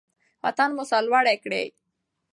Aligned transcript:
وطن 0.43 0.69
مو 0.75 0.83
سرلوړی 0.91 1.37
کړئ. 1.43 1.65